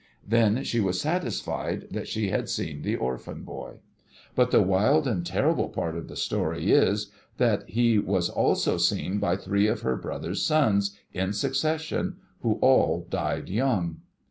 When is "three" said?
9.35-9.67